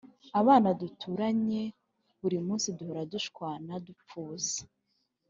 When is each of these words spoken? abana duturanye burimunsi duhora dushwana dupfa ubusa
abana 0.39 0.69
duturanye 0.79 1.61
burimunsi 2.21 2.67
duhora 2.77 3.01
dushwana 3.13 3.71
dupfa 3.85 4.13
ubusa 4.21 4.61